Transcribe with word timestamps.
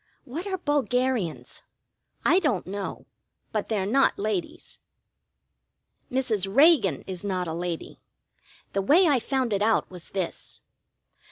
What 0.23 0.47
are 0.47 0.57
bulgarians? 0.57 1.61
I 2.25 2.39
don't 2.39 2.65
know. 2.65 3.05
But 3.51 3.69
they're 3.69 3.85
not 3.85 4.17
ladies. 4.17 4.79
Mrs. 6.11 6.51
Reagan 6.51 7.03
is 7.05 7.23
not 7.23 7.47
a 7.47 7.53
lady. 7.53 7.99
The 8.73 8.81
way 8.81 9.05
I 9.07 9.19
found 9.19 9.53
it 9.53 9.61
out 9.61 9.91
was 9.91 10.09
this. 10.09 10.63